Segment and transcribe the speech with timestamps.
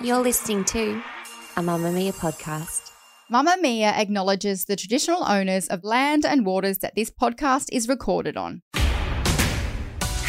[0.00, 1.02] You're listening to
[1.56, 2.90] a Mamamia podcast.
[3.30, 8.62] Mamamia acknowledges the traditional owners of land and waters that this podcast is recorded on.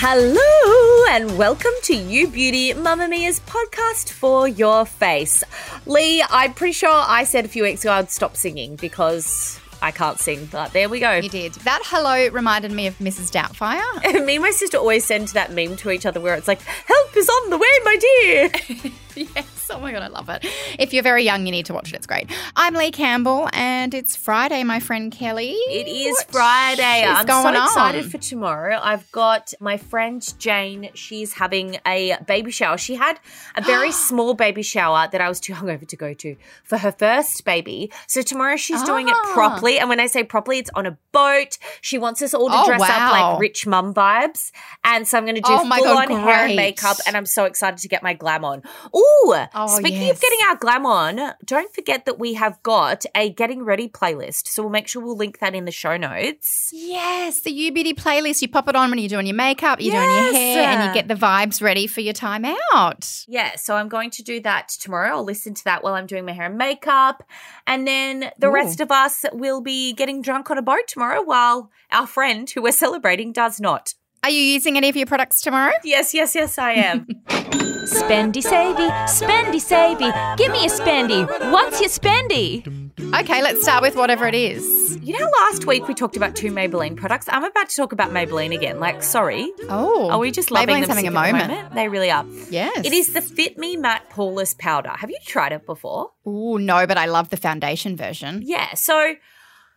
[0.06, 5.42] Hello and welcome to You Beauty Mamamia's podcast for your face.
[5.86, 9.92] Lee, I'm pretty sure I said a few weeks ago I'd stop singing because I
[9.92, 11.12] can't sing, but there we go.
[11.12, 11.56] You did.
[11.56, 13.30] That hello reminded me of Mrs.
[13.30, 14.24] Doubtfire.
[14.26, 17.18] Me and my sister always send that meme to each other where it's like, help
[17.18, 18.52] is on the way, my dear.
[19.36, 19.53] yes.
[19.74, 20.46] Oh my God, I love it.
[20.78, 21.96] If you're very young, you need to watch it.
[21.96, 22.30] It's great.
[22.56, 25.52] I'm Leigh Campbell, and it's Friday, my friend Kelly.
[25.52, 27.04] It is What Friday.
[27.06, 28.10] I'm so excited on?
[28.10, 28.80] for tomorrow.
[28.82, 30.90] I've got my friend Jane.
[30.94, 32.78] She's having a baby shower.
[32.78, 33.20] She had
[33.56, 36.92] a very small baby shower that I was too hungover to go to for her
[36.92, 37.92] first baby.
[38.06, 39.32] So tomorrow she's doing it Ah.
[39.34, 39.80] properly.
[39.80, 41.58] And when I say properly, it's on a boat.
[41.82, 44.52] She wants us all to Oh, dress up like rich mum vibes.
[44.84, 46.98] And so I'm going to do Oh my full God, on hair and makeup.
[47.08, 48.62] And I'm so excited to get my glam on.
[48.96, 50.16] Ooh, Oh, speaking yes.
[50.16, 54.48] of getting our glam on, don't forget that we have got a getting ready playlist.
[54.48, 56.72] So we'll make sure we'll link that in the show notes.
[56.74, 58.42] Yes, the You Beauty playlist.
[58.42, 60.94] You pop it on when you're doing your makeup, you're doing your hair, and you
[60.94, 63.26] get the vibes ready for your time out.
[63.28, 65.10] Yeah, so I'm going to do that tomorrow.
[65.16, 67.24] I'll listen to that while I'm doing my hair and makeup.
[67.68, 68.54] And then the Ooh.
[68.54, 72.62] rest of us will be getting drunk on a boat tomorrow while our friend who
[72.62, 73.94] we're celebrating does not.
[74.24, 75.74] Are you using any of your products tomorrow?
[75.84, 77.06] Yes, yes, yes, I am.
[77.84, 80.38] Spendy savey, spendy savey.
[80.38, 81.28] Give me a spendy.
[81.52, 82.66] What's your spendy?
[83.20, 84.98] Okay, let's start with whatever it is.
[85.02, 87.28] you know, last week we talked about two Maybelline products.
[87.30, 88.80] I'm about to talk about Maybelline again.
[88.80, 89.52] Like, sorry.
[89.70, 91.76] Oh, Are we just loving Maybelline's them having a sick at the moment.
[91.76, 92.26] They really are.
[92.50, 92.86] Yes.
[92.86, 94.92] It is the Fit Me Matte Poreless Powder.
[94.92, 96.12] Have you tried it before?
[96.26, 98.42] Oh no, but I love the foundation version.
[98.46, 98.74] Yeah.
[98.76, 99.16] So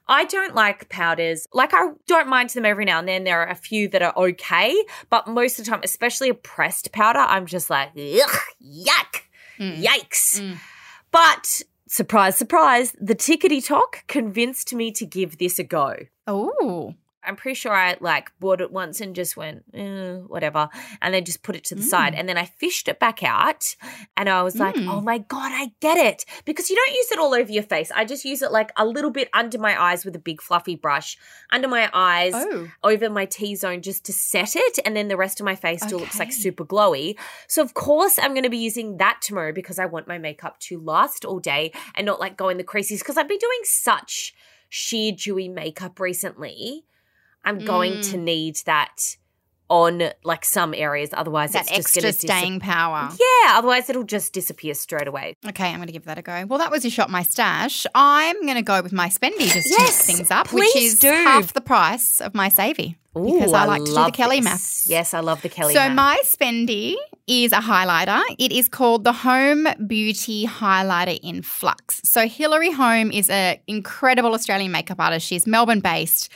[0.09, 1.47] I don't like powders.
[1.53, 3.25] Like I don't mind them every now and then.
[3.25, 4.75] There are a few that are okay,
[5.11, 9.23] but most of the time, especially a pressed powder, I'm just like, ugh, yuck,
[9.59, 9.83] Mm.
[9.83, 10.59] yikes.
[11.11, 15.95] But surprise, surprise, the tickety tock convinced me to give this a go.
[16.27, 16.95] Oh,
[17.27, 20.69] I'm pretty sure I like bought it once and just went, eh, whatever,
[21.03, 22.15] and then just put it to the side.
[22.15, 23.65] And then I fished it back out
[24.17, 24.93] and I was like, Mm.
[24.93, 26.25] oh my God, I get it.
[26.45, 27.91] Because you don't use it all over your face.
[27.95, 30.77] I just use it like a little bit under my eyes with a big fluffy
[30.77, 31.17] brush,
[31.51, 34.79] under my eyes, oh, over my T zone just to set it.
[34.85, 37.19] And then the rest of my face still looks like super glowy.
[37.49, 40.59] So, of course, I'm going to be using that tomorrow because I want my makeup
[40.61, 43.61] to last all day and not like go in the creases because I've been doing
[43.65, 44.35] such
[44.69, 46.85] sheer dewy makeup recently.
[47.47, 48.11] I'm going Mm.
[48.11, 49.17] to need that
[49.69, 51.11] on like some areas.
[51.13, 53.09] Otherwise, that it's just extra to staying power.
[53.19, 55.35] Yeah, otherwise it'll just disappear straight away.
[55.49, 56.45] Okay, I'm going to give that a go.
[56.47, 57.85] Well, that was your shop, my stash.
[57.95, 61.09] I'm going to go with my spendy just to mix things up, which is do.
[61.09, 64.87] half the price of my savey because Ooh, I like to do the Kelly maths.
[64.89, 66.95] Yes, I love the Kelly So my spendy
[67.27, 68.23] is a highlighter.
[68.39, 72.01] It is called the Home Beauty Highlighter in Flux.
[72.05, 75.27] So Hilary Home is an incredible Australian makeup artist.
[75.27, 76.31] She's Melbourne based.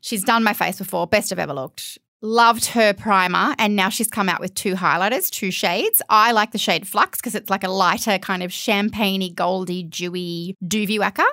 [0.00, 1.98] She's done my face before, best I've ever looked.
[2.22, 6.02] Loved her primer, and now she's come out with two highlighters, two shades.
[6.10, 10.54] I like the shade Flux because it's like a lighter, kind of champagne goldy, dewy
[10.62, 11.24] doovie whacker.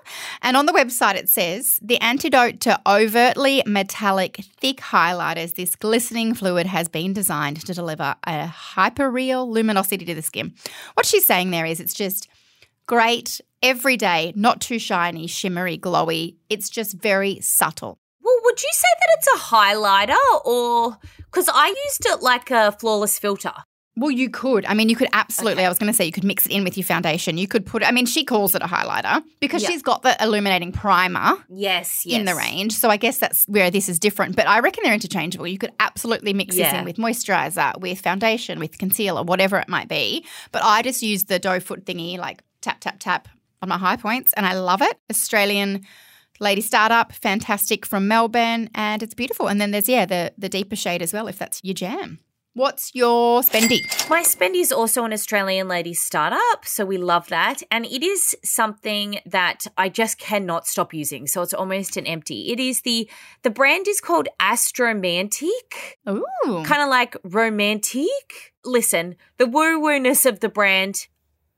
[0.41, 6.33] And on the website, it says the antidote to overtly metallic, thick highlighters, this glistening
[6.33, 10.53] fluid has been designed to deliver a hyper-real luminosity to the skin.
[10.93, 12.29] What she's saying there is it's just
[12.85, 16.37] great, everyday, not too shiny, shimmery, glowy.
[16.49, 17.99] It's just very subtle.
[18.57, 23.19] Would you say that it's a highlighter or because I used it like a flawless
[23.19, 23.53] filter?
[23.95, 24.65] Well, you could.
[24.65, 25.59] I mean, you could absolutely.
[25.61, 25.65] Okay.
[25.67, 27.37] I was going to say you could mix it in with your foundation.
[27.37, 27.83] You could put.
[27.83, 29.69] I mean, she calls it a highlighter because Yeah.
[29.69, 32.17] she's got the illuminating primer Yes, yes.
[32.19, 32.73] in the range.
[32.73, 34.35] So I guess that's where this is different.
[34.35, 35.45] But I reckon they're interchangeable.
[35.45, 39.87] You could absolutely mix this in with moisturizer, with foundation, with concealer, whatever it might
[39.87, 40.25] be.
[40.51, 43.27] But I just use the doe foot thingy, like tap tap tap
[43.61, 44.97] on my high points, and I love it.
[45.11, 45.85] Australian
[46.39, 49.47] lady startup, fantastic from Melbourne, and it's beautiful.
[49.47, 52.19] And then there's yeah the the deeper shade as well, if that's your jam.
[52.57, 53.85] What's your spendy?
[54.09, 57.61] My spendy is also an Australian lady startup, so we love that.
[57.69, 61.27] And it is something that I just cannot stop using.
[61.27, 62.51] So it's almost an empty.
[62.51, 63.07] It is the
[63.43, 65.97] the brand is called Astromantic.
[66.09, 66.63] Ooh.
[66.65, 68.55] Kind of like romantic.
[68.65, 71.05] Listen, the woo-woo-ness of the brand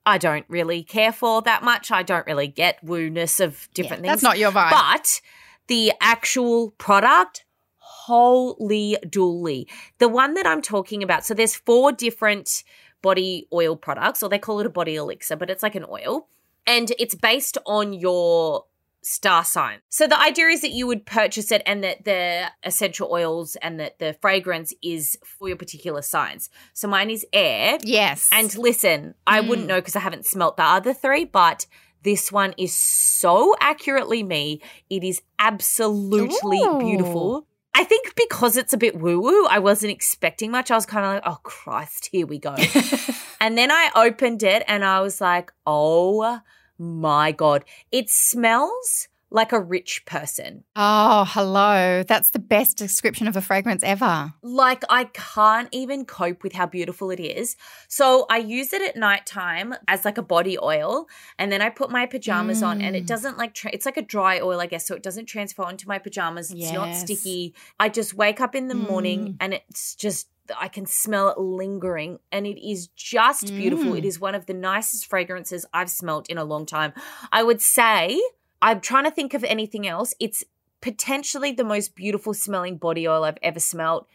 [0.06, 1.92] I don't really care for that much.
[1.92, 4.22] I don't really get woo-ness of different Yeah, things.
[4.22, 4.72] that's not your vibe.
[4.72, 5.22] But
[5.68, 7.46] the actual product,
[7.78, 9.66] holy dooly.
[10.00, 12.64] The one that I'm talking about, so there's four different
[13.02, 16.28] body oil products, or they call it a body elixir, but it's like an oil.
[16.66, 18.66] And it's based on your
[19.02, 19.80] star sign.
[19.90, 23.80] So the idea is that you would purchase it and that the essential oils and
[23.80, 26.50] that the fragrance is for your particular signs.
[26.74, 27.78] So mine is air.
[27.84, 28.30] Yes.
[28.32, 29.70] And listen, I wouldn't Mm.
[29.70, 31.66] know because I haven't smelt the other three, but
[32.04, 34.62] this one is so accurately me.
[34.90, 36.80] It is absolutely Ooh.
[36.80, 37.46] beautiful.
[37.76, 40.72] I think because it's a bit woo woo, I wasn't expecting much.
[40.72, 42.56] I was kind of like, oh Christ, here we go.
[43.42, 46.40] and then I opened it and I was like, oh
[46.80, 47.66] my God.
[47.92, 50.64] It smells like a rich person.
[50.76, 52.02] oh, hello.
[52.02, 54.34] That's the best description of a fragrance ever.
[54.42, 57.56] like I can't even cope with how beautiful it is.
[57.88, 61.06] So I use it at nighttime as like a body oil,
[61.38, 63.08] and then I put my pajamas on, and it Mm.
[63.08, 65.88] doesn't like tra- it's like a dry oil, I guess, so it doesn't transfer onto
[65.88, 66.50] my pajamas.
[66.50, 67.54] It's not sticky.
[67.80, 69.36] I just wake up in the morning, Mm.
[69.42, 70.28] and it's just.
[70.58, 73.94] I can smell it lingering and it is just beautiful.
[73.94, 74.00] Mm.
[74.00, 76.94] It is one of the nicest fragrances I've smelt in a long time.
[77.32, 78.22] I would say,
[78.62, 80.14] I'm trying to think of anything else.
[80.20, 80.44] It's
[80.82, 84.08] potentially the most beautiful smelling body oil I've ever smelt.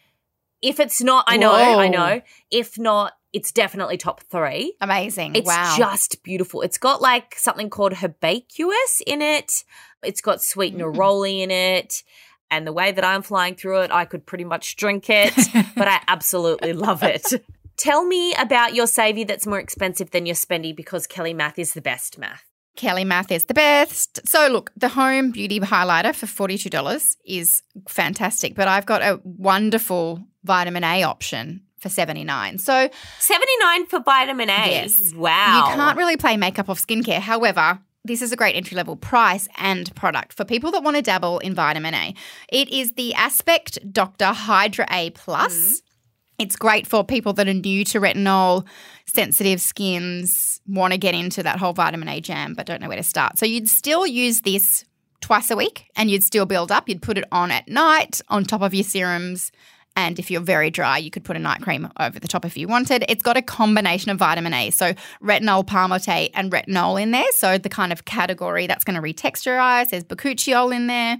[0.62, 2.22] If it's not, I know, I know.
[2.50, 4.76] If not, it's definitely top three.
[4.80, 5.34] Amazing.
[5.34, 5.74] It's wow.
[5.76, 6.62] just beautiful.
[6.62, 9.64] It's got like something called herbaceous in it.
[10.02, 10.94] It's got sweet Mm.
[10.94, 12.02] neroli in it.
[12.50, 15.34] And the way that I'm flying through it, I could pretty much drink it,
[15.76, 17.26] but I absolutely love it.
[17.76, 21.74] Tell me about your savvy that's more expensive than your spendy because Kelly Math is
[21.74, 22.44] the best math.
[22.76, 24.26] Kelly Math is the best.
[24.28, 30.24] So, look, the home beauty highlighter for $42 is fantastic, but I've got a wonderful
[30.44, 32.88] vitamin A option for 79 So,
[33.18, 34.70] 79 for vitamin A.
[34.70, 35.12] Yes.
[35.14, 35.68] Wow.
[35.68, 37.20] you can't really play makeup off skincare.
[37.20, 41.02] However, this is a great entry level price and product for people that want to
[41.02, 42.14] dabble in vitamin A.
[42.50, 45.54] It is the Aspect Doctor Hydra A Plus.
[45.54, 45.74] Mm-hmm.
[46.38, 48.66] It's great for people that are new to retinol,
[49.06, 52.96] sensitive skins, want to get into that whole vitamin A jam, but don't know where
[52.96, 53.38] to start.
[53.38, 54.84] So you'd still use this
[55.20, 56.88] twice a week and you'd still build up.
[56.88, 59.50] You'd put it on at night on top of your serums.
[59.96, 62.56] And if you're very dry, you could put a night cream over the top if
[62.56, 63.04] you wanted.
[63.08, 64.92] It's got a combination of vitamin A, so
[65.22, 67.30] retinol palmitate and retinol in there.
[67.32, 69.90] So the kind of category that's going to retexturize.
[69.90, 71.18] There's bakuchiol in there.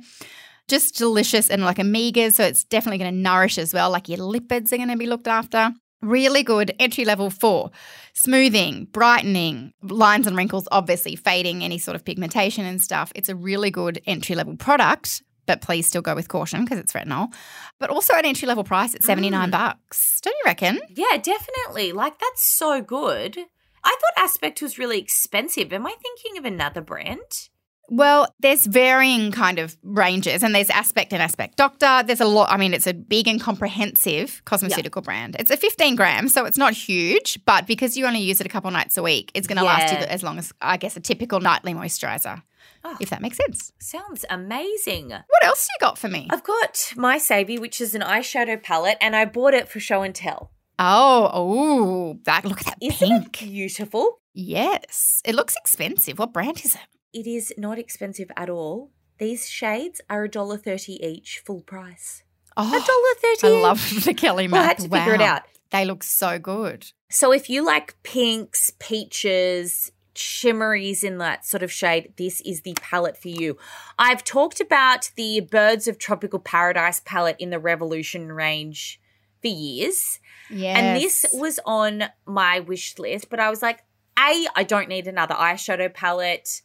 [0.67, 2.33] Just delicious and like omegas.
[2.33, 3.91] So it's definitely going to nourish as well.
[3.91, 5.73] Like your lipids are going to be looked after.
[6.03, 7.71] Really good entry level for
[8.13, 13.13] smoothing, brightening, lines and wrinkles, obviously fading any sort of pigmentation and stuff.
[13.15, 16.93] It's a really good entry level product, but please still go with caution because it's
[16.93, 17.33] retinol.
[17.79, 19.51] But also at entry level price at 79 mm.
[19.51, 20.21] bucks.
[20.23, 20.81] Don't you reckon?
[20.91, 21.93] Yeah, definitely.
[21.93, 23.39] Like that's so good.
[23.85, 25.73] I thought Aspect was really expensive.
[25.73, 27.51] Am I thinking of another brand?
[27.91, 32.03] Well, there's varying kind of ranges, and there's Aspect and Aspect Doctor.
[32.07, 32.51] There's a lot.
[32.51, 35.37] I mean, it's a big and comprehensive cosmeceutical brand.
[35.39, 38.49] It's a 15 grams, so it's not huge, but because you only use it a
[38.49, 41.01] couple nights a week, it's going to last you as long as, I guess, a
[41.01, 42.43] typical nightly moisturizer,
[42.87, 42.97] Oh.
[43.01, 43.73] if that makes sense.
[43.81, 45.09] Sounds amazing.
[45.11, 46.29] What else you got for me?
[46.31, 50.03] I've got my savvy, which is an eyeshadow palette, and I bought it for show
[50.03, 50.51] and tell.
[50.79, 53.39] Oh, oh, that look at that Isn't pink.
[53.39, 54.21] beautiful?
[54.35, 56.19] Yes, it looks expensive.
[56.19, 56.81] What brand is it?
[57.13, 58.91] It is not expensive at all.
[59.19, 62.25] These shades are $1.30 each, full price.
[62.57, 65.43] Oh, $1.30 I love the Kelly Well, I had to figure it out.
[65.71, 66.87] They look so good.
[67.11, 72.75] So if you like pinks, peaches, shimmeries in that sort of shade, this is the
[72.81, 73.57] palette for you.
[73.99, 79.01] I've talked about the Birds of Tropical Paradise palette in the Revolution range
[79.41, 80.21] for years.
[80.51, 80.79] Yes.
[80.79, 83.81] And this was on my wish list, but I was like,
[84.19, 86.63] A, I don't need another eyeshadow palette.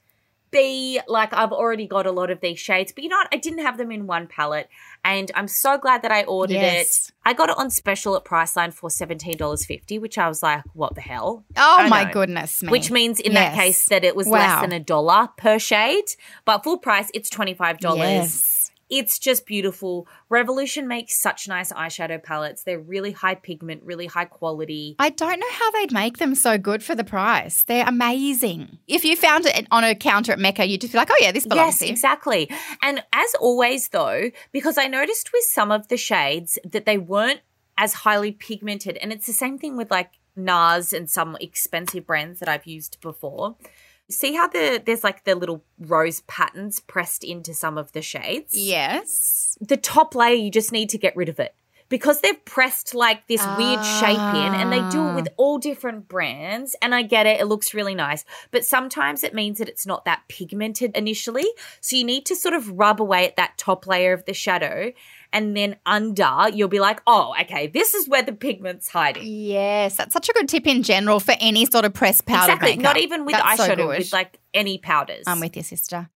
[0.52, 3.28] B, like I've already got a lot of these shades, but you know what?
[3.32, 4.68] I didn't have them in one palette,
[5.06, 7.10] and I'm so glad that I ordered Yes.
[7.10, 7.14] it.
[7.26, 10.64] I got it on special at Priceline for seventeen dollars fifty, which I was like,
[10.74, 11.46] what the hell?
[11.58, 12.12] Oh my know.
[12.12, 12.70] goodness me.
[12.70, 14.38] Which means in that case that it was Wow.
[14.40, 16.06] less than a dollar per shade,
[16.46, 18.00] but full price it's twenty five dollars.
[18.10, 18.59] Yes.
[18.90, 20.08] It's just beautiful.
[20.30, 22.64] Revolution makes such nice eyeshadow palettes.
[22.64, 24.96] They're really high pigment, really high quality.
[24.98, 27.64] I don't know how they'd make them so good for the price.
[27.64, 28.80] They're amazing.
[28.88, 31.32] If you found it on a counter at Mecca, you'd just be like, oh, yeah,
[31.32, 32.50] this belongs Yes, exactly.
[32.82, 37.42] And as always, though, because I noticed with some of the shades that they weren't
[37.78, 38.98] as highly pigmented.
[38.98, 43.00] And it's the same thing with like NARS and some expensive brands that I've used
[43.02, 43.56] before.
[44.10, 48.56] See how the there's like the little rose patterns pressed into some of the shades?
[48.56, 49.58] Yes.
[49.62, 51.54] The top layer, you just need to get rid of it.
[51.90, 55.34] Because they've pressed like this weird shape in and they do it with ah.
[55.38, 56.76] all different brands.
[56.84, 58.26] And I get it, it looks really nice.
[58.52, 61.48] But sometimes it means that it's not that pigmented initially.
[61.82, 64.92] So you need to sort of rub away at that top layer of the shadow
[65.32, 69.24] and then under you'll be like, oh, okay, this is where the pigment's hiding.
[69.26, 72.72] Yes, that's such a good tip in general for any sort of pressed powder exactly,
[72.72, 72.84] makeup.
[72.84, 73.98] not even with That's eyeshadow, good.
[74.00, 75.24] with like any powders.
[75.28, 76.10] I'm with you, sister.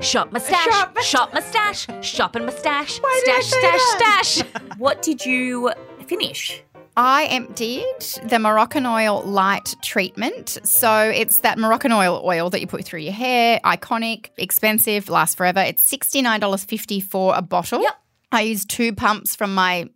[0.00, 3.80] Shop mustache, Shop- shop, mustache, shop and mustache, Why stash, stash,
[4.38, 4.48] stash.
[4.78, 5.70] what did you
[6.06, 6.62] finish?
[6.96, 10.58] I emptied the Moroccanoil light treatment.
[10.64, 15.60] So it's that Moroccanoil oil that you put through your hair, iconic, expensive, lasts forever.
[15.60, 17.82] It's $69.50 for a bottle.
[17.82, 17.94] Yep.
[18.32, 19.88] I use two pumps from my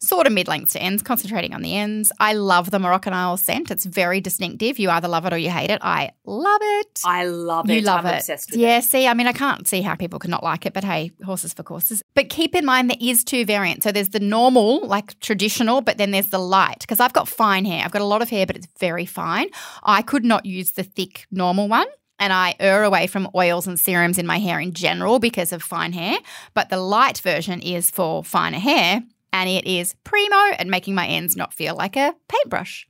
[0.00, 2.12] sort of mid lengths to ends, concentrating on the ends.
[2.20, 3.70] I love the Moroccanoil scent.
[3.70, 4.78] It's very distinctive.
[4.78, 5.78] You either love it or you hate it.
[5.82, 7.00] I love it.
[7.04, 7.84] I love You it.
[7.84, 8.18] love I'm it.
[8.18, 8.84] obsessed with yeah, it.
[8.84, 11.52] see, I mean, I can't see how people could not like it, but hey, horses
[11.52, 12.02] for courses.
[12.14, 13.84] But keep in mind there is two variants.
[13.84, 16.80] So there's the normal, like traditional, but then there's the light.
[16.80, 17.84] Because I've got fine hair.
[17.84, 19.48] I've got a lot of hair, but it's very fine.
[19.82, 21.86] I could not use the thick normal one.
[22.18, 25.62] And I err away from oils and serums in my hair in general because of
[25.62, 26.16] fine hair.
[26.54, 29.02] But the light version is for finer hair,
[29.36, 32.88] and it is primo at making my ends not feel like a paintbrush.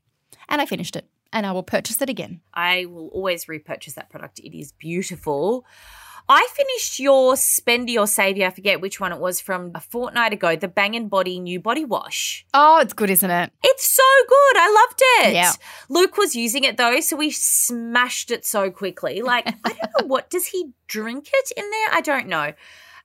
[0.49, 2.41] And I finished it, and I will purchase it again.
[2.55, 4.39] I will always repurchase that product.
[4.39, 5.67] It is beautiful.
[6.29, 10.33] I finished your Spendy or Saviour, I forget which one it was from a fortnight
[10.33, 12.47] ago, the Bang & Body new body wash.
[12.55, 13.53] Oh, it's good, isn't it?
[13.65, 14.57] It's so good.
[14.57, 15.35] I loved it.
[15.35, 15.53] Yeah.
[15.89, 19.23] Luke was using it though, so we smashed it so quickly.
[19.23, 21.89] Like, I don't know what does he drink it in there?
[21.93, 22.53] I don't know.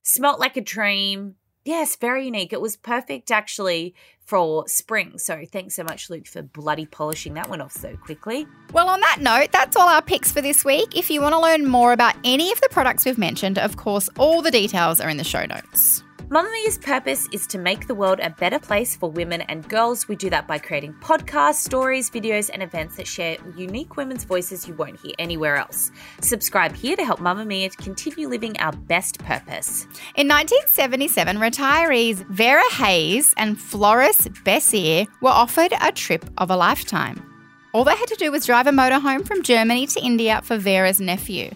[0.04, 1.36] Smelt like a dream.
[1.64, 2.54] Yes, very unique.
[2.54, 3.94] It was perfect actually
[4.26, 5.18] for spring.
[5.18, 8.48] So thanks so much, Luke, for bloody polishing that one off so quickly.
[8.74, 10.98] Well, on that note, that's all our picks for this week.
[10.98, 14.10] If you want to learn more about any of the products we've mentioned, of course,
[14.18, 16.04] all the details are in the show notes.
[16.32, 20.08] Mamamia's purpose is to make the world a better place for women and girls.
[20.08, 24.66] We do that by creating podcasts, stories, videos, and events that share unique women's voices
[24.66, 25.92] you won't hear anywhere else.
[26.22, 29.84] Subscribe here to help Mamamia continue living our best purpose.
[30.16, 37.31] In 1977, retirees Vera Hayes and Floris Bessier were offered a trip of a lifetime.
[37.74, 41.00] All they had to do was drive a motorhome from Germany to India for Vera's
[41.00, 41.52] nephew.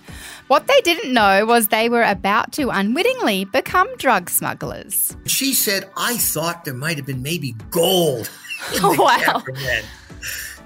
[0.48, 5.16] What they didn't know was they were about to unwittingly become drug smugglers.
[5.26, 8.30] She said, I thought there might have been maybe gold.
[8.76, 9.42] in the Wow.
[9.46, 9.84] cameraman."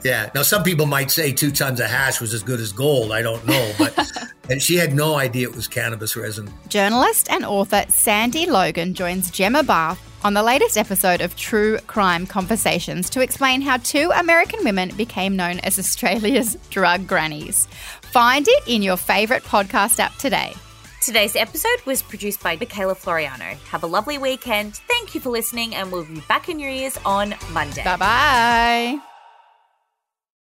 [0.03, 0.29] Yeah.
[0.33, 3.11] Now, some people might say two tons of hash was as good as gold.
[3.11, 3.71] I don't know.
[3.77, 3.97] But
[4.49, 6.51] and she had no idea it was cannabis resin.
[6.67, 12.25] Journalist and author Sandy Logan joins Gemma Bath on the latest episode of True Crime
[12.25, 17.67] Conversations to explain how two American women became known as Australia's drug grannies.
[18.01, 20.53] Find it in your favourite podcast app today.
[21.01, 23.55] Today's episode was produced by Michaela Floriano.
[23.69, 24.75] Have a lovely weekend.
[24.75, 27.83] Thank you for listening, and we'll be back in your ears on Monday.
[27.85, 29.08] Bye bye.